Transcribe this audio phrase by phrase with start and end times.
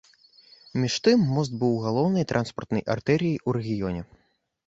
[0.83, 4.01] Між тым мост быў галоўнай транспартнай артэрыяй ў рэгіёне.